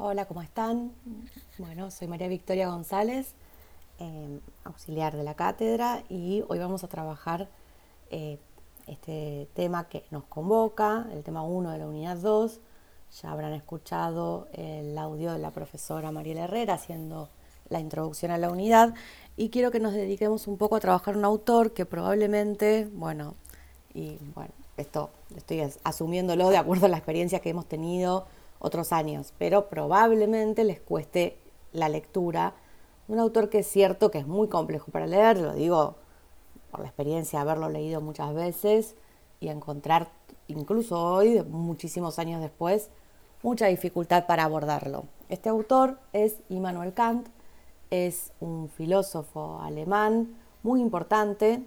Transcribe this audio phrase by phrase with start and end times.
[0.00, 0.92] Hola, ¿cómo están?
[1.58, 3.34] Bueno, soy María Victoria González,
[3.98, 7.48] em, auxiliar de la cátedra, y hoy vamos a trabajar
[8.12, 8.38] eh,
[8.86, 12.60] este tema que nos convoca, el tema 1 de la unidad 2.
[13.20, 17.28] Ya habrán escuchado el audio de la profesora Mariela Herrera haciendo
[17.68, 18.94] la introducción a la unidad
[19.36, 23.34] y quiero que nos dediquemos un poco a trabajar un autor que probablemente, bueno,
[23.92, 28.26] y bueno, esto estoy asumiéndolo de acuerdo a la experiencia que hemos tenido
[28.58, 31.38] otros años, pero probablemente les cueste
[31.72, 32.54] la lectura.
[33.08, 35.96] Un autor que es cierto que es muy complejo para leer, lo digo
[36.70, 38.94] por la experiencia de haberlo leído muchas veces
[39.40, 40.10] y encontrar,
[40.48, 42.90] incluso hoy, muchísimos años después,
[43.42, 45.04] mucha dificultad para abordarlo.
[45.28, 47.28] Este autor es Immanuel Kant,
[47.90, 51.62] es un filósofo alemán muy importante,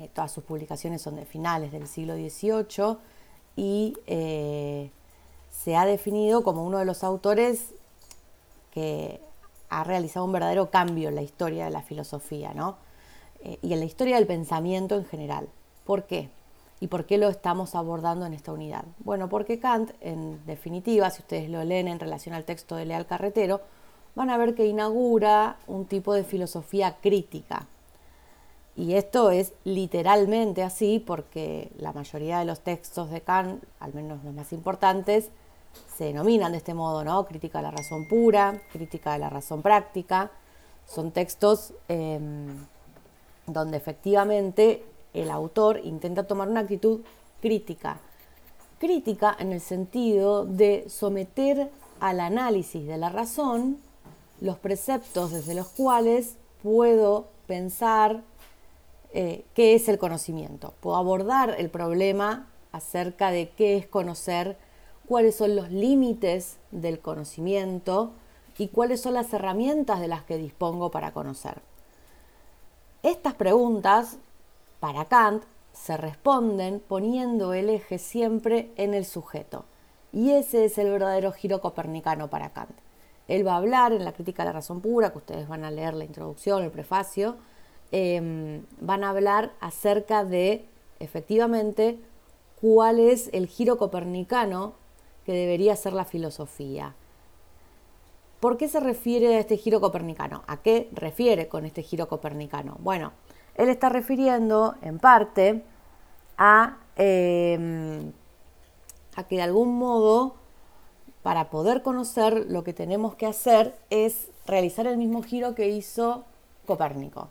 [0.00, 2.96] eh, todas sus publicaciones son de finales del siglo XVIII
[3.56, 4.90] y eh,
[5.62, 7.70] se ha definido como uno de los autores
[8.72, 9.20] que
[9.70, 12.76] ha realizado un verdadero cambio en la historia de la filosofía, ¿no?
[13.42, 15.48] Eh, y en la historia del pensamiento en general.
[15.84, 16.28] ¿Por qué?
[16.80, 18.84] ¿Y por qué lo estamos abordando en esta unidad?
[18.98, 23.06] Bueno, porque Kant, en definitiva, si ustedes lo leen en relación al texto de Leal
[23.06, 23.60] Carretero,
[24.14, 27.66] van a ver que inaugura un tipo de filosofía crítica.
[28.76, 34.22] Y esto es literalmente así porque la mayoría de los textos de Kant, al menos
[34.24, 35.30] los más importantes,
[35.96, 37.24] se denominan de este modo, ¿no?
[37.26, 40.30] Crítica de la razón pura, crítica de la razón práctica.
[40.86, 42.66] Son textos em,
[43.46, 47.00] donde efectivamente el autor intenta tomar una actitud
[47.40, 47.98] crítica.
[48.78, 53.78] Crítica en el sentido de someter al análisis de la razón
[54.40, 58.22] los preceptos desde los cuales puedo pensar
[59.12, 60.74] eh, qué es el conocimiento.
[60.80, 64.56] Puedo abordar el problema acerca de qué es conocer
[65.06, 68.12] cuáles son los límites del conocimiento
[68.58, 71.60] y cuáles son las herramientas de las que dispongo para conocer.
[73.02, 74.18] Estas preguntas,
[74.80, 79.64] para Kant, se responden poniendo el eje siempre en el sujeto.
[80.12, 82.70] Y ese es el verdadero giro copernicano para Kant.
[83.26, 85.70] Él va a hablar en la crítica de la razón pura, que ustedes van a
[85.70, 87.36] leer la introducción, el prefacio,
[87.90, 90.66] em, van a hablar acerca de,
[91.00, 91.98] efectivamente,
[92.60, 94.74] cuál es el giro copernicano
[95.24, 96.94] que debería ser la filosofía.
[98.40, 100.42] ¿Por qué se refiere a este giro copernicano?
[100.46, 102.76] ¿A qué refiere con este giro copernicano?
[102.80, 103.12] Bueno,
[103.54, 105.62] él está refiriendo en parte
[106.36, 108.12] a, em,
[109.16, 110.34] a que de algún modo,
[111.22, 116.24] para poder conocer, lo que tenemos que hacer es realizar el mismo giro que hizo
[116.66, 117.28] Copérnico.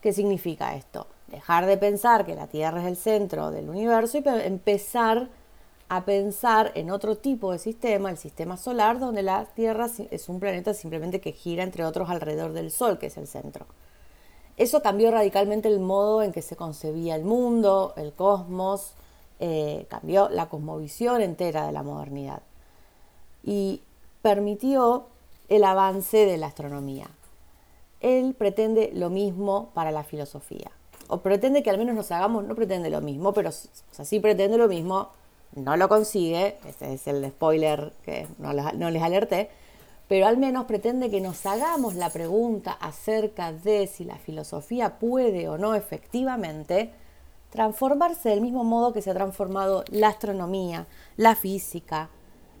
[0.00, 1.06] ¿Qué significa esto?
[1.28, 5.28] Dejar de pensar que la Tierra es el centro del universo y empezar a
[6.04, 10.74] pensar en otro tipo de sistema, el sistema solar, donde la Tierra es un planeta
[10.74, 13.66] simplemente que gira, entre otros, alrededor del Sol, que es el centro.
[14.56, 18.94] Eso cambió radicalmente el modo en que se concebía el mundo, el cosmos,
[19.38, 22.40] eh, cambió la cosmovisión entera de la modernidad
[23.44, 23.82] y
[24.22, 25.06] permitió
[25.48, 27.08] el avance de la astronomía.
[28.00, 30.70] Él pretende lo mismo para la filosofía,
[31.08, 34.68] o pretende que al menos nos hagamos, no pretende lo mismo, pero sí pretende lo
[34.68, 35.10] mismo
[35.54, 39.50] no lo consigue, este es el spoiler que no les, alerté,
[40.08, 45.48] pero al menos pretende que nos hagamos la pregunta acerca de si la filosofía puede
[45.48, 46.92] o no efectivamente
[47.50, 50.86] transformarse del mismo modo que se ha transformado la astronomía,
[51.16, 52.10] la física,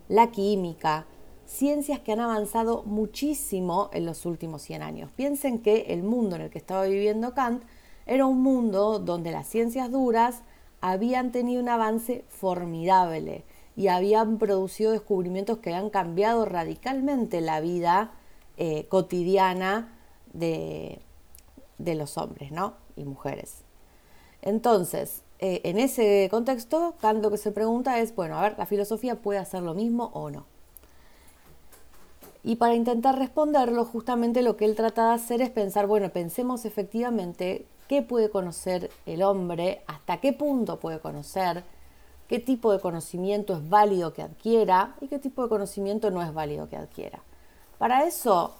[0.08, 1.06] la química,
[1.44, 5.10] ciencias que han avanzado muchísimo en los últimos 100 años.
[5.14, 7.62] Piensen que el mundo en el que estaba viviendo Kant
[8.06, 10.42] era un mundo donde las ciencias duras
[10.86, 13.42] habían tenido un avance formidable
[13.74, 18.12] y habían producido descubrimientos que han cambiado radicalmente la vida
[18.56, 19.92] eh, cotidiana
[20.32, 21.00] de,
[21.78, 22.74] los hombres ¿no?
[22.94, 23.64] y mujeres.
[24.42, 28.66] Entonces, eh, en ese contexto, Kant lo que se pregunta es, bueno, a ver, ¿la
[28.66, 30.46] filosofía puede hacer lo mismo o no?
[32.44, 36.64] Y para intentar responderlo, justamente lo que él trata de hacer es pensar, bueno, pensemos
[36.64, 41.64] efectivamente qué puede conocer el hombre, hasta qué punto puede conocer,
[42.28, 46.32] qué tipo de conocimiento es válido que adquiera y qué tipo de conocimiento no es
[46.34, 47.20] válido que adquiera.
[47.78, 48.54] Para eso,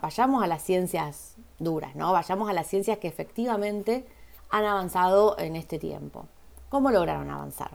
[0.00, 2.12] vayamos a las ciencias duras, ¿no?
[2.12, 4.06] Vayamos a las ciencias que efectivamente
[4.50, 6.26] han avanzado en este tiempo.
[6.68, 7.72] ¿Cómo lograron avanzar?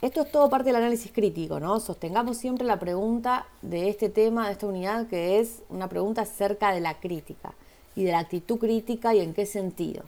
[0.00, 1.80] Esto es todo parte del análisis crítico, ¿no?
[1.80, 6.72] Sostengamos siempre la pregunta de este tema, de esta unidad, que es una pregunta acerca
[6.72, 7.54] de la crítica
[7.98, 10.04] y de la actitud crítica y en qué sentido.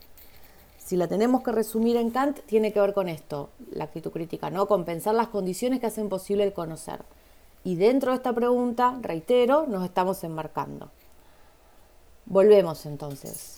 [0.78, 4.48] Si la tenemos que resumir en Kant, tiene que ver con esto, la actitud crítica,
[4.48, 4.69] ¿no?
[4.69, 7.00] Con pensar las condiciones que hacen posible el conocer.
[7.64, 10.88] Y dentro de esta pregunta, reitero, nos estamos enmarcando.
[12.26, 13.56] Volvemos entonces.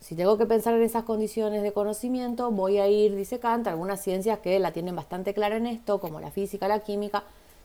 [0.00, 4.00] Si tengo que pensar en esas condiciones de conocimiento, voy a ir, dice Kant, algunas
[4.00, 7.24] ciencias que la tienen bastante clara en esto, como la física, la química,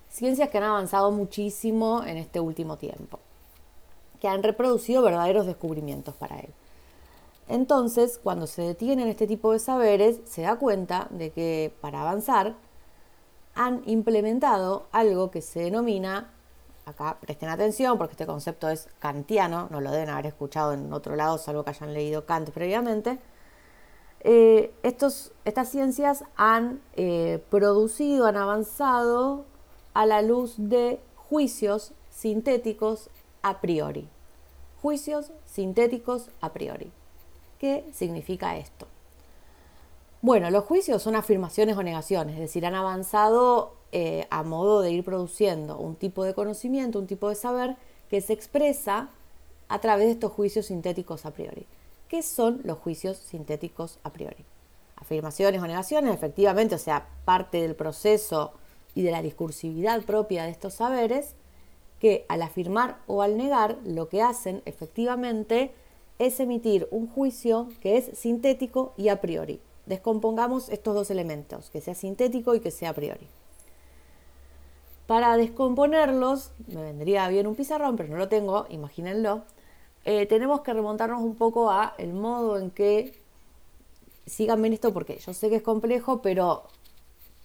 [0.09, 3.19] ciencias que han avanzado muchísimo en este último tiempo,
[4.23, 6.53] que han reproducido verdaderos descubrimientos para él.
[7.49, 12.55] Entonces, cuando se detienen este tipo de saberes, se da cuenta de que para avanzar
[13.53, 16.31] han implementado algo que se denomina,
[16.85, 21.17] acá presten atención porque este concepto es kantiano, no lo deben haber escuchado en otro
[21.17, 23.19] lado, salvo que hayan leído Kant previamente,
[24.21, 29.43] eh, estos, estas ciencias han eh, producido, han avanzado
[29.93, 33.09] a la luz de juicios sintéticos
[33.41, 34.12] a priori.
[34.83, 36.91] Juicios sintéticos a priori.
[37.57, 38.85] ¿Qué significa esto?
[40.21, 44.91] Bueno, los juicios son afirmaciones o negaciones, es decir, han avanzado eh, a modo de
[44.91, 47.77] ir produciendo un tipo de conocimiento, un tipo de saber
[48.09, 49.07] que se expresa
[49.69, 51.65] a través de estos juicios sintéticos a priori.
[52.09, 54.43] ¿Qué son los juicios sintéticos a priori?
[54.97, 58.51] Afirmaciones o negaciones, efectivamente, o sea, parte del proceso
[58.95, 61.35] y de la discursividad propia de estos saberes,
[62.03, 65.73] que al afirmar o al negar lo que hacen efectivamente
[66.19, 69.61] es emitir un juicio que es sintético y a priori.
[69.85, 73.29] Descompongamos estos dos elementos, que sea sintético y que sea a priori.
[75.07, 79.43] Para descomponerlos, me vendría bien un pizarrón, pero no lo tengo, imagínenlo,
[80.03, 83.17] eh, tenemos que remontarnos un poco a el modo en que,
[84.25, 86.63] síganme en esto porque yo sé que es complejo, pero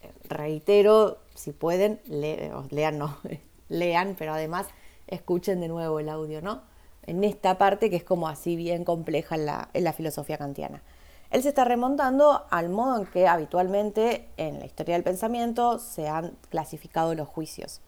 [0.02, 3.18] eh, reitero, si pueden, lean, no,
[3.68, 4.66] lean, pero además
[5.06, 6.62] escuchen de nuevo el audio, ¿no?
[7.02, 10.82] En esta parte que es como así bien compleja en la, en la filosofía kantiana.
[11.30, 16.08] Él se está remontando al modo en que habitualmente en la historia del pensamiento se
[16.08, 17.80] han clasificado los juicios.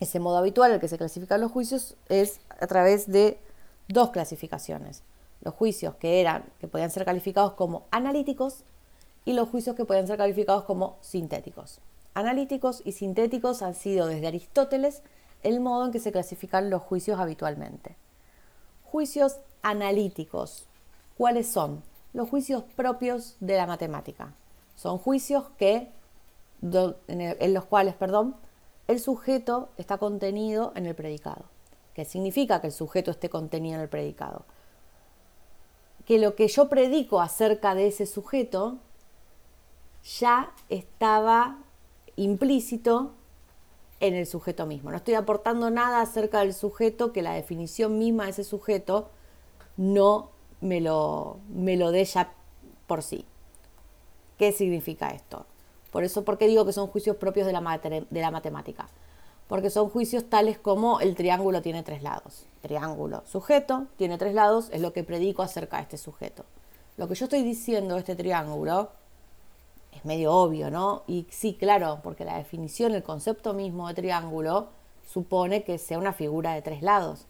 [0.00, 3.38] Ese modo habitual en el que se clasifican los juicios es a través de
[3.88, 5.02] dos clasificaciones.
[5.40, 8.64] Los juicios que eran, que podían ser calificados como analíticos
[9.24, 11.80] y los juicios que pueden ser calificados como sintéticos.
[12.14, 15.02] Analíticos y sintéticos han sido desde Aristóteles
[15.42, 17.96] el modo en que se clasifican los juicios habitualmente.
[18.84, 20.66] Juicios analíticos.
[21.18, 21.82] ¿Cuáles son?
[22.12, 24.32] Los juicios propios de la matemática.
[24.76, 25.90] Son juicios que,
[26.62, 28.36] en los cuales perdón,
[28.86, 31.46] el sujeto está contenido en el predicado.
[31.94, 34.44] ¿Qué significa que el sujeto esté contenido en el predicado?
[36.04, 38.78] Que lo que yo predico acerca de ese sujeto
[40.20, 41.58] ya estaba
[42.16, 43.12] implícito
[44.00, 44.90] en el sujeto mismo.
[44.90, 49.10] No estoy aportando nada acerca del sujeto que la definición misma de ese sujeto
[49.76, 50.30] no
[50.60, 52.32] me lo, me lo dé ya
[52.86, 53.24] por sí.
[54.38, 55.46] ¿Qué significa esto?
[55.90, 57.80] Por eso, ¿por qué digo que son juicios propios de la,
[58.10, 58.88] de la matemática?
[59.46, 62.46] Porque son juicios tales como el triángulo tiene tres lados.
[62.62, 66.44] Triángulo sujeto tiene tres lados, es lo que predico acerca de este sujeto.
[66.96, 68.90] Lo que yo estoy diciendo de este triángulo
[69.96, 71.02] es medio obvio, ¿no?
[71.06, 74.68] Y sí, claro, porque la definición, el concepto mismo de triángulo
[75.06, 77.26] supone que sea una figura de tres lados.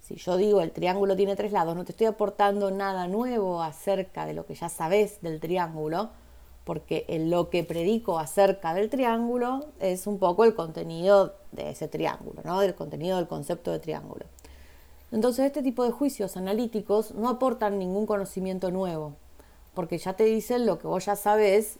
[0.00, 4.26] Si yo digo el triángulo tiene tres lados, no te estoy aportando nada nuevo acerca
[4.26, 6.10] de lo que ya sabes del triángulo,
[6.64, 12.42] porque lo que predico acerca del triángulo es un poco el contenido de ese triángulo,
[12.44, 12.60] ¿no?
[12.60, 14.26] Del contenido del concepto de triángulo.
[15.10, 19.14] Entonces, este tipo de juicios analíticos no aportan ningún conocimiento nuevo,
[19.74, 21.78] porque ya te dicen lo que vos ya porque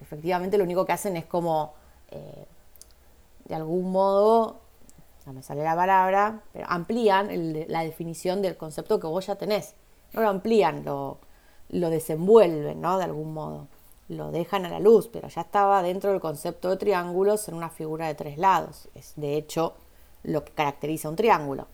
[0.00, 1.74] efectivamente lo único que hacen es como,
[2.10, 2.46] eh,
[3.46, 4.60] de algún modo,
[5.26, 7.28] no me sale la palabra, pero amplían
[7.68, 9.74] la definición del concepto que vos ya tenés.
[10.12, 11.18] No lo amplían, lo,
[11.70, 12.98] lo desenvuelven, ¿no?
[12.98, 13.66] De algún modo.
[14.08, 17.70] Lo dejan a la luz, pero ya estaba dentro del concepto de triángulos en una
[17.70, 18.88] figura de tres lados.
[18.94, 19.74] Es de hecho
[20.22, 21.66] lo que caracteriza un triángulo.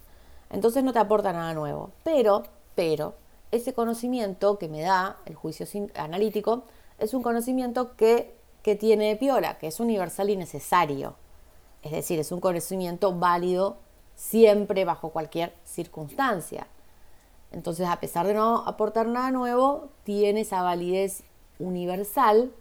[0.49, 1.91] Entonces no te aporta nada nuevo.
[2.05, 2.45] Pero,
[2.77, 3.15] pero,
[3.51, 6.65] ese conocimiento que me da el juicio analítico
[7.01, 11.15] es un conocimiento que, que tiene piola, que es universal y necesario.
[11.83, 13.79] Es decir, es un conocimiento válido
[14.15, 16.67] siempre bajo cualquier circunstancia.
[17.53, 21.25] Entonces, a pesar de no aportar nada nuevo, tiene esa validez
[21.59, 22.53] universal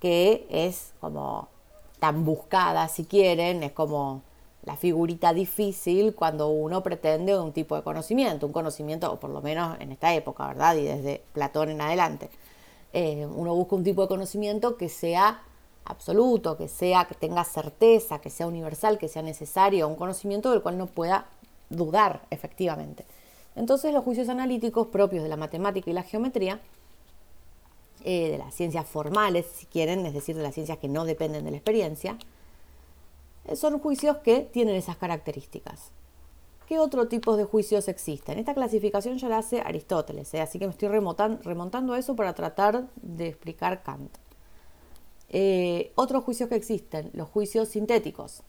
[0.00, 1.48] que es como
[2.00, 4.22] tan buscada, si quieren, es como
[4.64, 9.40] la figurita difícil cuando uno pretende un tipo de conocimiento, un conocimiento, o por lo
[9.40, 10.74] menos en esta época, ¿verdad?
[10.76, 12.28] Y desde Platón en adelante.
[12.98, 15.42] Eh, uno busca un tipo de conocimiento que sea
[15.84, 20.62] absoluto, que sea, que tenga certeza, que sea universal, que sea necesario, un conocimiento del
[20.62, 21.26] cual no pueda
[21.68, 23.04] dudar efectivamente.
[23.54, 26.58] Entonces los juicios analíticos propios de la matemática y la geometría,
[28.02, 31.44] eh, de las ciencias formales, si quieren, es decir, de las ciencias que no dependen
[31.44, 32.16] de la experiencia,
[33.44, 35.90] eh, son juicios que tienen esas características.
[36.66, 38.38] ¿Qué otro tipo de juicios existen?
[38.38, 40.40] Esta clasificación ya la hace Aristóteles, ¿eh?
[40.40, 44.10] así que me estoy remontando a eso para tratar de explicar Kant.
[45.28, 48.42] Eh, otros juicios que existen, los juicios sintéticos.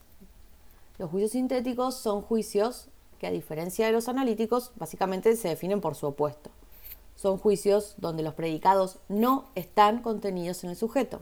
[0.97, 2.87] Los juicios sintéticos son juicios
[3.19, 6.49] que a diferencia de los analíticos, básicamente se definen por su opuesto.
[7.15, 11.21] Son juicios donde los predicados no están contenidos en el sujeto.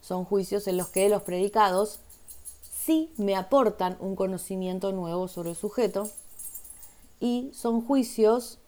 [0.00, 2.00] Son juicios en los que los predicados
[2.72, 6.08] sí me aportan un conocimiento nuevo sobre el sujeto
[7.20, 8.58] y son juicios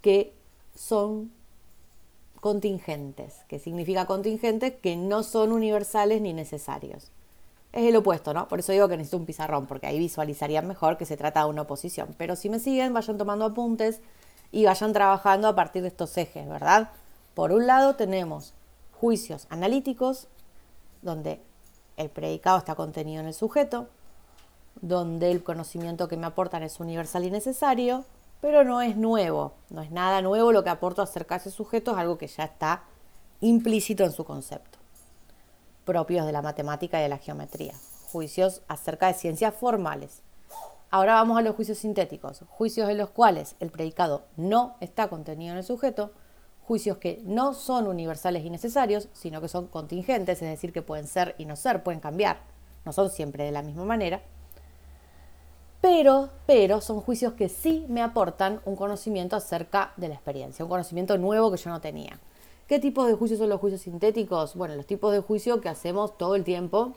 [0.00, 0.34] que
[0.74, 1.32] son
[2.40, 7.10] contingentes, que significa contingentes que no son universales ni necesarios.
[7.72, 8.48] Es el opuesto, ¿no?
[8.48, 11.50] Por eso digo que necesito un pizarrón, porque ahí visualizarían mejor que se trata de
[11.50, 12.14] una oposición.
[12.16, 14.00] Pero si me siguen, vayan tomando apuntes
[14.52, 16.90] y vayan trabajando a partir de estos ejes, ¿verdad?
[17.34, 18.54] Por un lado tenemos
[18.92, 20.28] juicios analíticos,
[21.02, 21.40] donde
[21.96, 23.88] el predicado está contenido en el sujeto,
[24.80, 28.04] donde el conocimiento que me aportan es universal y necesario,
[28.40, 31.92] pero no es nuevo, no es nada nuevo lo que aporto acerca de ese sujeto,
[31.92, 32.82] es algo que ya está
[33.40, 34.78] implícito en su concepto,
[35.84, 37.74] propios de la matemática y de la geometría,
[38.12, 40.22] juicios acerca de ciencias formales.
[40.90, 45.52] Ahora vamos a los juicios sintéticos, juicios en los cuales el predicado no está contenido
[45.52, 46.12] en el sujeto,
[46.62, 51.06] juicios que no son universales y necesarios, sino que son contingentes, es decir, que pueden
[51.06, 52.40] ser y no ser, pueden cambiar,
[52.84, 54.22] no son siempre de la misma manera
[55.88, 60.68] pero, pero son juicios que sí me aportan un conocimiento acerca de la experiencia, un
[60.68, 62.20] conocimiento nuevo que yo no tenía.
[62.66, 64.54] ¿Qué tipos de juicios son los juicios sintéticos?
[64.54, 66.92] Bueno, los tipos de juicio que hacemos todo el tiempo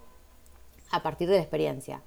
[0.91, 2.01] a partir de la experiencia.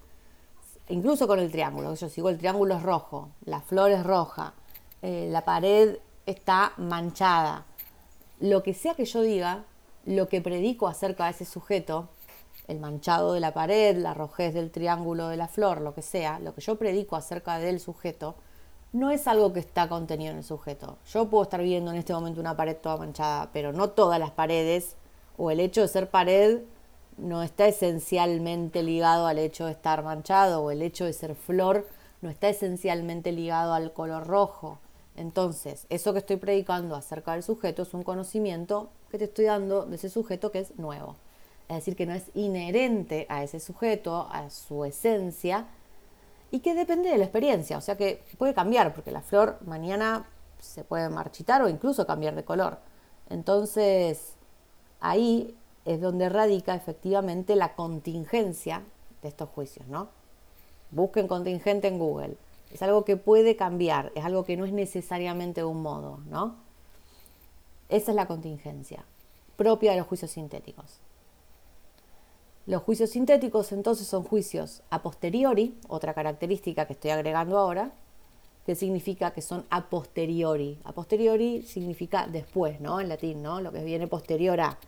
[0.90, 4.52] Incluso con el triángulo, yo sigo el triángulo es rojo, la flor es roja,
[5.00, 7.64] eh, la pared está manchada.
[8.40, 9.64] Lo que sea que yo diga,
[10.04, 12.10] lo que predico acerca de ese sujeto,
[12.66, 16.38] el manchado de la pared, la rojez del triángulo de la flor, lo que sea,
[16.38, 18.36] lo que yo predico acerca del sujeto,
[18.92, 20.98] no es algo que está contenido en el sujeto.
[21.06, 24.30] Yo puedo estar viendo en este momento una pared toda manchada, pero no todas las
[24.30, 24.96] paredes,
[25.36, 26.60] o el hecho de ser pared
[27.18, 31.86] no está esencialmente ligado al hecho de estar manchado, o el hecho de ser flor
[32.22, 34.78] no está esencialmente ligado al color rojo.
[35.16, 39.84] Entonces, eso que estoy predicando acerca del sujeto es un conocimiento que te estoy dando
[39.84, 41.16] de ese sujeto que es nuevo
[41.68, 45.66] es decir, que no es inherente a ese sujeto, a su esencia,
[46.50, 50.26] y que depende de la experiencia, o sea que puede cambiar, porque la flor mañana
[50.60, 52.78] se puede marchitar o incluso cambiar de color.
[53.28, 54.34] Entonces,
[55.00, 58.82] ahí es donde radica efectivamente la contingencia
[59.22, 60.08] de estos juicios, ¿no?
[60.90, 62.36] Busquen contingente en Google.
[62.72, 66.56] Es algo que puede cambiar, es algo que no es necesariamente un modo, ¿no?
[67.88, 69.04] Esa es la contingencia
[69.56, 70.98] propia de los juicios sintéticos.
[72.66, 77.92] Los juicios sintéticos entonces son juicios a posteriori, otra característica que estoy agregando ahora,
[78.64, 80.78] que significa que son a posteriori.
[80.84, 83.00] A posteriori significa después, ¿no?
[83.00, 83.60] En latín, ¿no?
[83.60, 84.78] Lo que viene posterior a.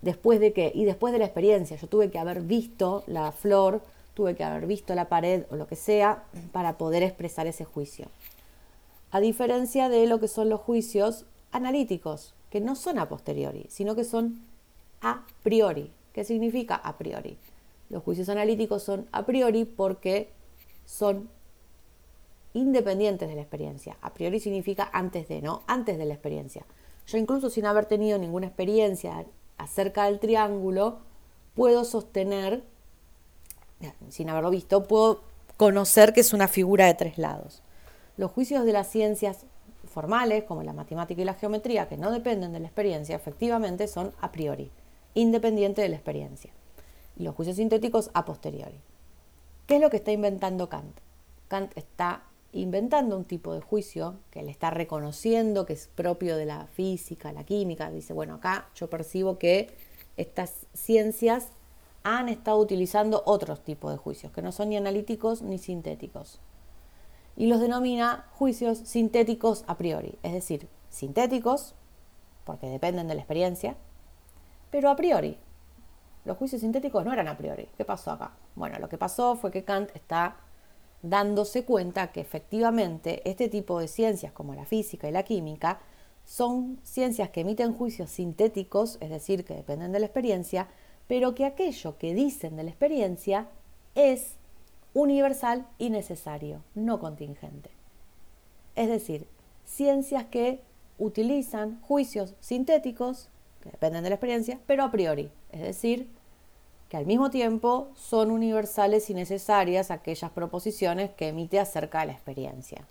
[0.00, 0.72] Después de qué?
[0.74, 1.76] Y después de la experiencia.
[1.76, 3.82] Yo tuve que haber visto la flor,
[4.14, 8.06] tuve que haber visto la pared o lo que sea para poder expresar ese juicio.
[9.10, 13.94] A diferencia de lo que son los juicios analíticos, que no son a posteriori, sino
[13.94, 14.40] que son
[15.02, 15.92] a priori.
[16.16, 17.36] ¿Qué significa a priori?
[17.90, 20.30] Los juicios analíticos son a priori porque
[20.86, 21.28] son
[22.54, 23.98] independientes de la experiencia.
[24.00, 25.60] A priori significa antes de, ¿no?
[25.66, 26.64] Antes de la experiencia.
[27.06, 29.26] Yo incluso sin haber tenido ninguna experiencia
[29.58, 31.00] acerca del triángulo,
[31.54, 32.64] puedo sostener,
[34.08, 35.20] sin haberlo visto, puedo
[35.58, 37.62] conocer que es una figura de tres lados.
[38.16, 39.44] Los juicios de las ciencias
[39.84, 44.14] formales, como la matemática y la geometría, que no dependen de la experiencia, efectivamente son
[44.22, 44.70] a priori
[45.16, 46.52] independiente de la experiencia.
[47.16, 48.78] Los juicios sintéticos a posteriori.
[49.66, 51.00] ¿Qué es lo que está inventando Kant?
[51.48, 56.46] Kant está inventando un tipo de juicio que él está reconociendo que es propio de
[56.46, 57.90] la física, la química.
[57.90, 59.70] Dice, bueno, acá yo percibo que
[60.16, 61.48] estas ciencias
[62.02, 66.40] han estado utilizando otros tipos de juicios, que no son ni analíticos ni sintéticos.
[67.36, 71.74] Y los denomina juicios sintéticos a priori, es decir, sintéticos,
[72.44, 73.76] porque dependen de la experiencia,
[74.76, 75.38] pero a priori.
[76.26, 77.66] Los juicios sintéticos no eran a priori.
[77.78, 78.32] ¿Qué pasó acá?
[78.54, 80.36] Bueno, lo que pasó fue que Kant está
[81.00, 85.80] dándose cuenta que efectivamente este tipo de ciencias como la física y la química
[86.26, 90.68] son ciencias que emiten juicios sintéticos, es decir, que dependen de la experiencia,
[91.08, 93.48] pero que aquello que dicen de la experiencia
[93.94, 94.36] es
[94.92, 97.70] universal y necesario, no contingente.
[98.74, 99.26] Es decir,
[99.64, 100.60] ciencias que
[100.98, 103.30] utilizan juicios sintéticos
[103.64, 106.08] dependen de la experiencia, pero a priori, es decir,
[106.88, 112.12] que al mismo tiempo son universales y necesarias aquellas proposiciones que emite acerca de la
[112.12, 112.86] experiencia.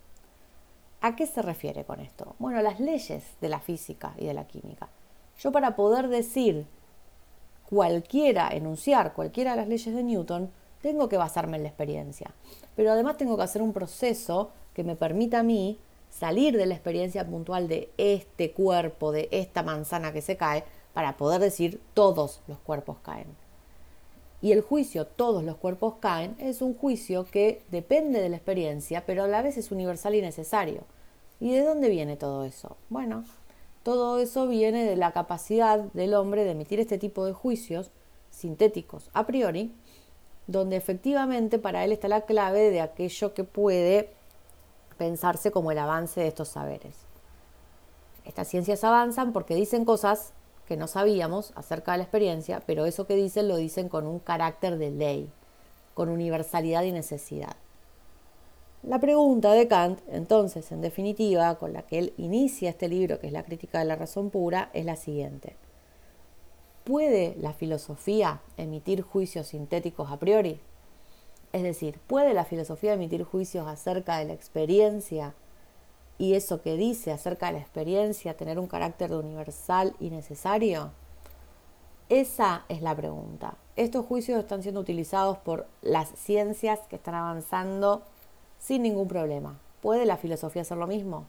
[1.02, 2.36] ¿A qué se refiere con esto?
[2.40, 4.90] Bueno, las leyes de la física y de la química.
[5.40, 6.66] Yo para poder decir
[7.70, 12.32] cualquiera, enunciar cualquiera de las leyes de Newton, tengo que basarme en la experiencia.
[12.76, 15.80] Pero además tengo que hacer un proceso que me permita a mí
[16.18, 21.18] salir de la experiencia puntual de este cuerpo, de esta manzana que se cae, para
[21.18, 23.28] poder decir todos los cuerpos caen.
[24.42, 29.06] Y el juicio todos los cuerpos caen es un juicio que depende de la experiencia,
[29.06, 30.84] pero a la vez es universal y necesario.
[31.42, 32.78] ¿Y de dónde viene todo eso?
[32.90, 33.26] Bueno,
[33.84, 37.92] todo eso viene de la capacidad del hombre de emitir este tipo de juicios
[38.30, 39.74] sintéticos a priori,
[40.48, 44.15] donde efectivamente para él está la clave de aquello que puede
[44.98, 46.96] pensarse como el avance de estos saberes.
[48.26, 50.34] Estas ciencias avanzan porque dicen cosas
[50.68, 54.20] que no sabíamos acerca de la experiencia, pero eso que dicen lo dicen con un
[54.20, 55.30] carácter de ley,
[55.94, 57.56] con universalidad y necesidad.
[58.84, 63.28] La pregunta de Kant, entonces, en definitiva, con la que él inicia este libro, que
[63.28, 65.56] es la crítica de la razón pura, es la siguiente.
[66.84, 70.60] ¿Puede la filosofía emitir juicios sintéticos a priori?
[71.56, 75.36] Es decir, ¿puede la filosofía emitir juicios acerca de la experiencia
[76.18, 80.92] y eso que dice acerca de la experiencia tener un carácter universal y necesario?
[82.10, 83.56] Esa es la pregunta.
[83.78, 88.04] Estos juicios están siendo utilizados por las ciencias que están avanzando
[88.60, 89.58] sin ningún problema.
[89.82, 91.24] ¿Puede la filosofía hacer lo mismo?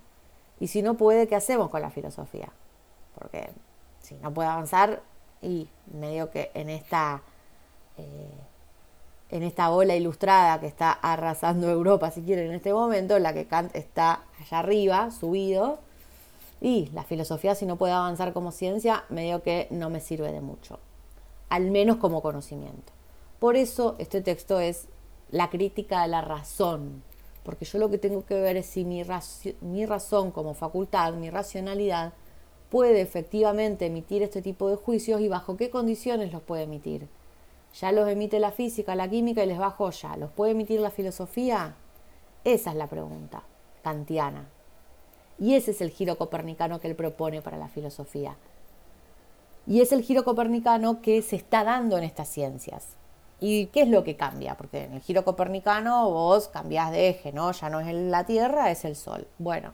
[0.58, 2.48] Y si no puede, ¿qué hacemos con la filosofía?
[3.14, 3.50] Porque
[4.00, 5.04] si no puede avanzar,
[5.40, 7.22] y medio que en esta,
[7.96, 8.28] eh,
[9.30, 13.46] en esta ola ilustrada que está arrasando Europa, si quieren, en este momento, la que
[13.46, 15.78] Kant está allá arriba, subido,
[16.60, 20.40] y la filosofía, si no puede avanzar como ciencia, medio que no me sirve de
[20.40, 20.78] mucho,
[21.48, 22.92] al menos como conocimiento.
[23.38, 24.88] Por eso este texto es
[25.30, 27.02] la crítica de la razón,
[27.42, 29.02] porque yo lo que tengo que ver es si mi,
[29.60, 32.12] mi razón como facultad, mi racionalidad,
[32.70, 37.08] puede efectivamente emitir este tipo de juicios y bajo qué condiciones los puede emitir.
[37.80, 40.16] Ya los emite la física, la química y les bajo ya.
[40.16, 41.74] ¿Los puede emitir la filosofía?
[42.44, 43.42] Esa es la pregunta
[43.82, 44.48] kantiana.
[45.38, 48.36] Y ese es el giro copernicano que él propone para la filosofía.
[49.66, 52.96] Y es el giro copernicano que se está dando en estas ciencias.
[53.40, 54.56] ¿Y qué es lo que cambia?
[54.56, 57.52] Porque en el giro copernicano vos cambiás de eje, ¿no?
[57.52, 59.26] Ya no es la Tierra, es el Sol.
[59.38, 59.72] Bueno,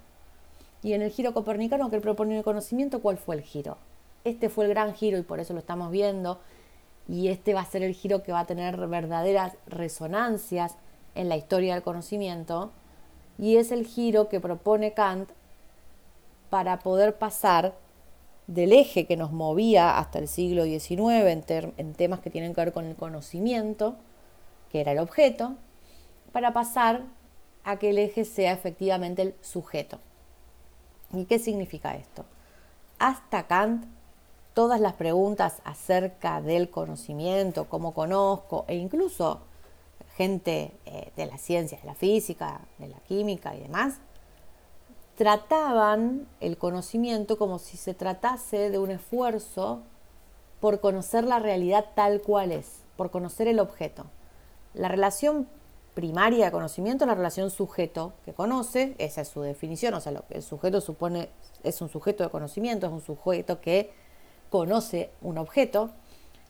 [0.83, 3.79] y en el giro copernicano que él propone el conocimiento, ¿cuál fue el giro?
[4.25, 6.41] Este fue el gran giro y por eso lo estamos viendo.
[7.09, 10.77] Y este va a ser el giro que va a tener verdaderas resonancias
[11.15, 12.73] en la historia del conocimiento.
[13.39, 15.31] Y es el giro que propone Kant
[16.51, 17.75] para poder pasar
[18.47, 22.73] del eje que nos movía hasta el siglo XIX en, temas que tienen que ver
[22.73, 23.97] con el conocimiento,
[24.71, 25.55] que era el objeto,
[26.33, 27.05] para pasar
[27.65, 29.99] a que el eje sea efectivamente el sujeto.
[31.13, 32.25] ¿Y qué significa esto?
[32.99, 33.87] Hasta Kant,
[34.55, 39.41] todas las preguntas acerca del conocimiento, cómo conozco, e incluso
[40.17, 43.97] gente eh, de la ciencia, de la física, de la química y demás,
[45.17, 49.81] trataban el conocimiento como si se tratase de un esfuerzo
[50.61, 54.05] por conocer la realidad tal cual es, por conocer el objeto.
[54.75, 55.47] La relación
[55.95, 60.37] primaria de conocimiento la relación sujeto que conoce, esa es su definición, o sea, que
[60.37, 61.29] el sujeto supone
[61.63, 63.93] es un sujeto de conocimiento, es un sujeto que
[64.53, 65.91] conoce un objeto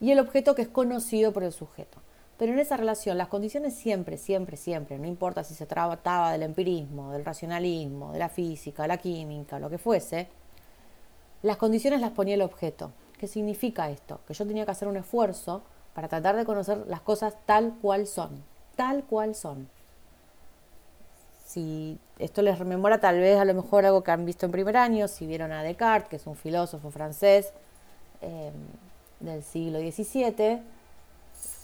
[0.00, 1.98] y el objeto que es conocido por el sujeto.
[2.36, 6.42] Pero en esa relación las condiciones siempre, siempre, siempre, no importa si se trataba del
[6.42, 10.26] empirismo, del racionalismo, de la física, la química, lo que fuese,
[11.42, 12.90] las condiciones las ponía el objeto.
[13.16, 14.18] ¿Qué significa esto?
[14.26, 15.62] Que yo tenía que hacer un esfuerzo
[15.94, 18.42] para tratar de conocer las cosas tal cual son,
[18.74, 19.68] tal cual son.
[21.46, 24.76] Si esto les rememora tal vez a lo mejor algo que han visto en primer
[24.76, 27.52] año, si vieron a Descartes, que es un filósofo francés
[28.22, 28.52] em,
[29.20, 30.60] del siglo XVII,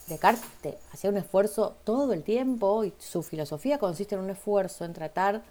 [0.08, 4.94] Descartes hacía un esfuerzo todo el tiempo y su filosofía consiste en un esfuerzo en
[4.94, 5.42] tratar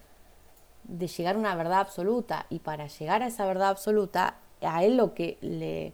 [0.83, 4.97] de llegar a una verdad absoluta y para llegar a esa verdad absoluta, a él
[4.97, 5.93] lo que le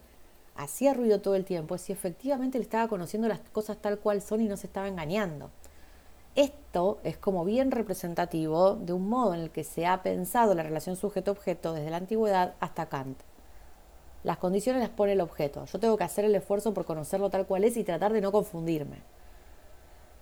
[0.56, 4.22] hacía ruido todo el tiempo es si efectivamente le estaba conociendo las cosas tal cual
[4.22, 5.50] son y no se estaba engañando.
[6.36, 10.64] Esto es como bien representativo de un modo en el que se ha pensado la
[10.64, 13.20] relación sujeto-objeto desde la antigüedad hasta Kant.
[14.24, 15.66] Las condiciones las pone el objeto.
[15.66, 18.32] Yo tengo que hacer el esfuerzo por conocerlo tal cual es y tratar de no
[18.32, 18.98] confundirme.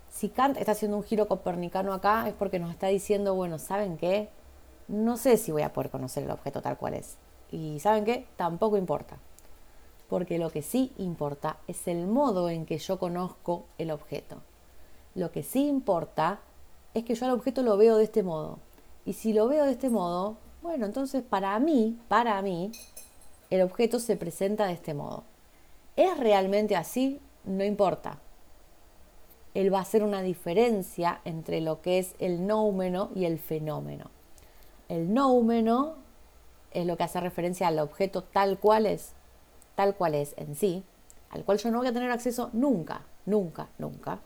[0.09, 3.97] Si Kant está haciendo un giro copernicano acá es porque nos está diciendo, bueno, ¿saben
[3.97, 4.29] qué?
[4.87, 7.17] No sé si voy a poder conocer el objeto tal cual es.
[7.51, 8.27] Y ¿saben qué?
[8.35, 9.17] Tampoco importa
[10.11, 14.41] porque lo que sí importa es el modo en que yo conozco el objeto.
[15.15, 16.41] Lo que sí importa
[16.93, 18.59] es que yo al objeto lo veo de este modo.
[19.05, 22.73] Y si lo veo de este modo, bueno, entonces para mí, para mí,
[23.51, 25.25] el objeto se presenta de este modo.
[25.95, 27.19] ¿Es realmente así?
[27.43, 28.19] No importa.
[29.53, 34.09] Él va a hacer una diferencia entre lo que es el noumeno y el fenómeno.
[34.87, 35.95] El noumeno
[36.71, 39.13] es lo que hace referencia al objeto tal cual es,
[39.75, 40.85] tal cual es en sí,
[41.29, 44.19] al cual yo no voy a tener acceso nunca, nunca, nunca.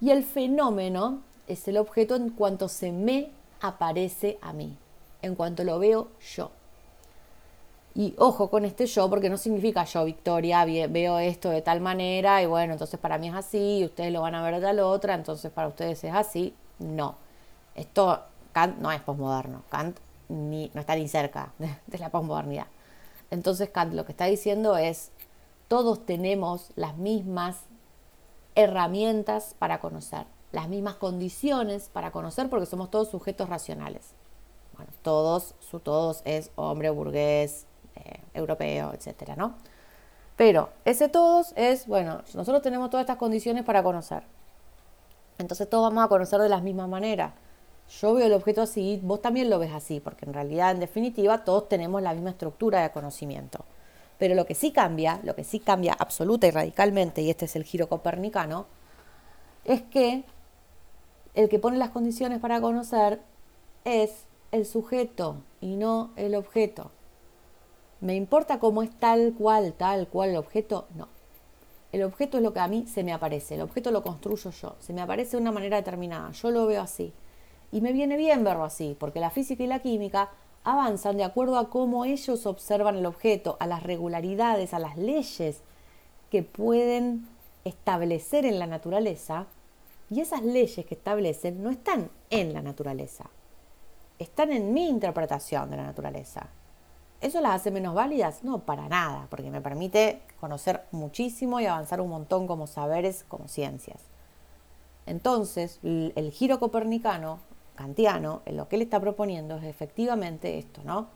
[0.00, 4.76] Y el fenómeno es el objeto en cuanto se me aparece a mí,
[5.20, 6.52] en cuanto lo veo yo.
[7.94, 12.40] Y ojo con este yo, porque no significa yo, Victoria, veo esto de tal manera
[12.42, 14.78] y bueno, entonces para mí es así y ustedes lo van a ver de tal
[14.80, 16.54] otra, entonces para ustedes es así.
[16.78, 17.16] No,
[17.74, 18.22] esto
[18.52, 19.98] Kant no es posmoderno, Kant
[20.28, 22.68] ni, no está ni cerca de, de la posmodernidad.
[23.30, 25.10] Entonces Kant lo que está diciendo es,
[25.66, 27.56] todos tenemos las mismas
[28.54, 34.14] herramientas para conocer, las mismas condiciones para conocer porque somos todos sujetos racionales.
[34.76, 37.66] Bueno, todos, su todos es hombre, burgués,
[38.04, 39.54] eh, europeo, etcétera, ¿no?
[40.36, 44.22] Pero ese todos es, bueno, nosotros tenemos todas estas condiciones para conocer.
[45.38, 47.34] Entonces todos vamos a conocer de la misma manera.
[48.00, 51.44] Yo veo el objeto así, vos también lo ves así, porque en realidad, en definitiva,
[51.44, 53.64] todos tenemos la misma estructura de conocimiento.
[54.18, 57.56] Pero lo que sí cambia, lo que sí cambia absoluta y radicalmente, y este es
[57.56, 58.66] el giro copernicano,
[59.64, 60.24] es que
[61.34, 63.20] el que pone las condiciones para conocer
[63.84, 66.90] es el sujeto y no el objeto.
[68.00, 70.86] ¿Me importa cómo es tal cual, tal cual el objeto?
[70.94, 71.08] No.
[71.92, 74.76] El objeto es lo que a mí se me aparece, el objeto lo construyo yo,
[74.78, 77.12] se me aparece de una manera determinada, yo lo veo así.
[77.72, 80.30] Y me viene bien verlo así, porque la física y la química
[80.64, 85.60] avanzan de acuerdo a cómo ellos observan el objeto, a las regularidades, a las leyes
[86.30, 87.26] que pueden
[87.64, 89.46] establecer en la naturaleza.
[90.10, 93.26] Y esas leyes que establecen no están en la naturaleza,
[94.18, 96.48] están en mi interpretación de la naturaleza.
[97.20, 98.44] ¿Eso las hace menos válidas?
[98.44, 103.46] No, para nada, porque me permite conocer muchísimo y avanzar un montón como saberes, como
[103.46, 104.00] ciencias.
[105.04, 107.40] Entonces, el giro copernicano,
[107.74, 111.08] kantiano, lo que él está proponiendo es efectivamente esto, ¿no?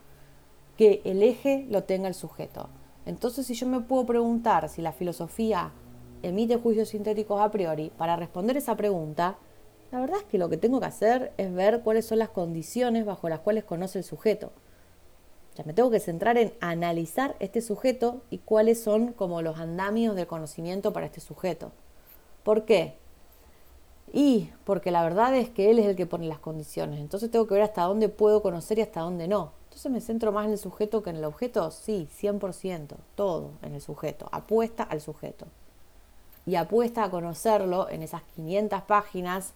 [0.76, 2.68] Que el eje lo tenga el sujeto.
[3.06, 5.72] Entonces, si yo me puedo preguntar si la filosofía
[6.22, 9.38] emite juicios sintéticos a priori, para responder esa pregunta,
[9.90, 13.06] la verdad es que lo que tengo que hacer es ver cuáles son las condiciones
[13.06, 14.52] bajo las cuales conoce el sujeto
[15.62, 20.26] me tengo que centrar en analizar este sujeto y cuáles son como los andamios del
[20.26, 21.70] conocimiento para este sujeto.
[22.42, 22.96] ¿Por qué?
[24.12, 27.00] Y porque la verdad es que él es el que pone las condiciones.
[27.00, 29.52] Entonces tengo que ver hasta dónde puedo conocer y hasta dónde no.
[29.64, 31.70] Entonces me centro más en el sujeto que en el objeto.
[31.70, 34.28] Sí, 100%, todo en el sujeto.
[34.30, 35.46] Apuesta al sujeto.
[36.46, 39.54] Y apuesta a conocerlo en esas 500 páginas,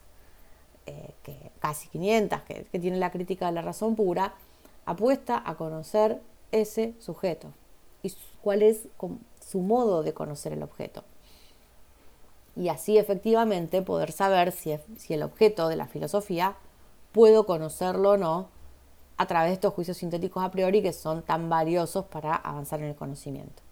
[0.87, 4.35] eh, que, casi 500, que, que tiene la crítica de la razón pura,
[4.89, 6.21] apuesta a conocer
[6.51, 7.53] ese sujeto
[8.03, 8.89] y cuál es
[9.47, 11.05] su modo de conocer el objeto.
[12.57, 16.57] Y así efectivamente poder saber si, si el objeto de la filosofía
[17.13, 18.49] puedo conocerlo o no
[19.19, 22.87] a través de estos juicios sintéticos a priori que son tan valiosos para avanzar en
[22.87, 23.63] el conocimiento.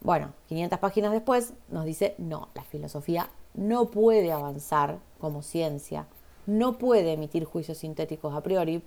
[0.00, 6.06] Bueno, 500 páginas después nos dice, no, la filosofía no puede avanzar como ciencia,
[6.46, 8.82] no puede emitir juicios sintéticos a priori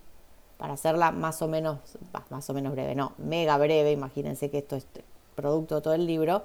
[0.62, 1.80] para hacerla más o menos,
[2.30, 4.86] más o menos breve, no, mega breve, imagínense que esto es
[5.34, 6.44] producto de todo el libro,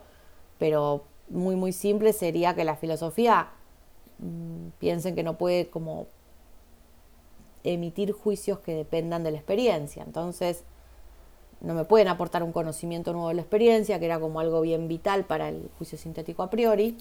[0.59, 3.51] pero muy muy simple sería que la filosofía
[4.19, 6.07] mm, piensen que no puede como
[7.63, 10.03] emitir juicios que dependan de la experiencia.
[10.03, 10.65] Entonces,
[11.61, 14.89] no me pueden aportar un conocimiento nuevo de la experiencia, que era como algo bien
[14.89, 16.97] vital para el juicio sintético a priori,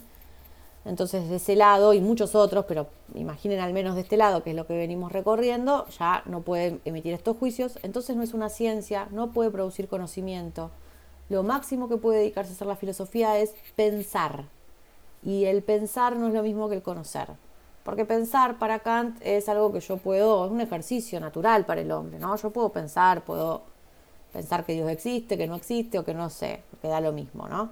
[0.86, 4.52] entonces, de ese lado y muchos otros, pero imaginen al menos de este lado, que
[4.52, 7.80] es lo que venimos recorriendo, ya no pueden emitir estos juicios.
[7.82, 10.70] Entonces no es una ciencia, no puede producir conocimiento.
[11.30, 14.46] Lo máximo que puede dedicarse a hacer la filosofía es pensar.
[15.24, 17.30] Y el pensar no es lo mismo que el conocer.
[17.84, 21.92] Porque pensar para Kant es algo que yo puedo, es un ejercicio natural para el
[21.92, 22.36] hombre, ¿no?
[22.36, 23.64] Yo puedo pensar, puedo
[24.34, 27.48] pensar que Dios existe, que no existe o que no sé, que da lo mismo,
[27.48, 27.72] ¿no?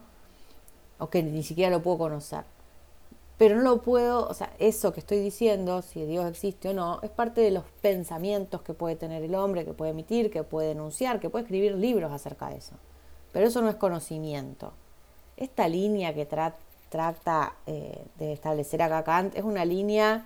[0.97, 2.43] O que ni siquiera lo puedo conocer
[3.37, 6.99] pero no lo puedo, o sea, eso que estoy diciendo, si Dios existe o no,
[7.01, 10.69] es parte de los pensamientos que puede tener el hombre, que puede emitir, que puede
[10.69, 12.75] denunciar, que puede escribir libros acerca de eso.
[13.31, 14.73] Pero eso no es conocimiento.
[15.35, 20.25] Esta línea que trata eh, de establecer acá Kant es una línea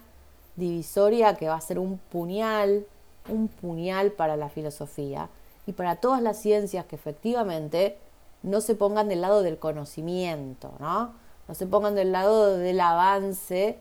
[0.57, 2.85] divisoria que va a ser un puñal,
[3.29, 5.29] un puñal para la filosofía
[5.65, 7.97] y para todas las ciencias que efectivamente
[8.43, 11.13] no se pongan del lado del conocimiento, ¿no?
[11.47, 13.77] No se pongan del lado del avance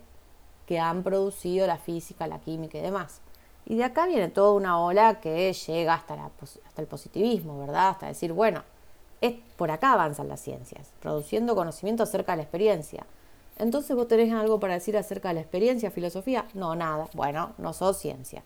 [0.66, 3.20] que han producido la física, la química y demás.
[3.64, 6.14] Y de acá viene toda una ola que llega hasta,
[6.66, 7.88] hasta el positivismo, ¿verdad?
[7.90, 8.62] Hasta decir, bueno,
[9.20, 13.07] es, por acá avanzan las ciencias, produciendo conocimiento acerca de la experiencia.
[13.59, 16.46] Entonces vos tenés algo para decir acerca de la experiencia, filosofía.
[16.55, 17.09] No, nada.
[17.14, 18.42] Bueno, no sos ciencia.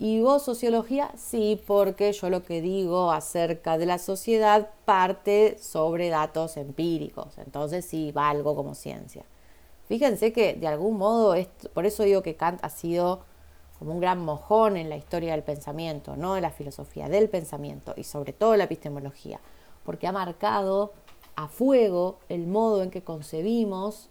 [0.00, 1.10] ¿Y vos sociología?
[1.16, 7.36] Sí, porque yo lo que digo acerca de la sociedad parte sobre datos empíricos.
[7.38, 9.24] Entonces sí, valgo como ciencia.
[9.88, 11.34] Fíjense que de algún modo,
[11.74, 13.24] por eso digo que Kant ha sido
[13.80, 17.94] como un gran mojón en la historia del pensamiento, no de la filosofía, del pensamiento
[17.96, 19.40] y sobre todo la epistemología,
[19.84, 20.92] porque ha marcado
[21.34, 24.10] a fuego el modo en que concebimos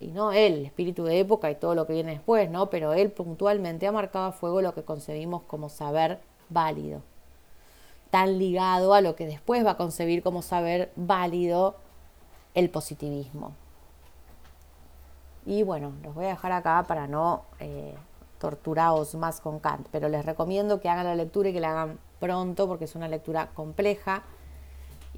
[0.00, 2.70] y no él, el espíritu de época y todo lo que viene después, ¿no?
[2.70, 7.02] Pero él puntualmente ha marcado a fuego lo que concebimos como saber válido,
[8.10, 11.76] tan ligado a lo que después va a concebir como saber válido
[12.54, 13.52] el positivismo.
[15.44, 17.94] Y bueno, los voy a dejar acá para no eh,
[18.38, 21.98] torturaros más con Kant, pero les recomiendo que hagan la lectura y que la hagan
[22.18, 24.22] pronto porque es una lectura compleja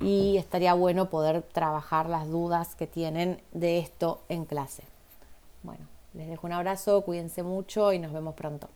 [0.01, 4.83] y estaría bueno poder trabajar las dudas que tienen de esto en clase.
[5.63, 8.69] Bueno, les dejo un abrazo, cuídense mucho y nos vemos pronto.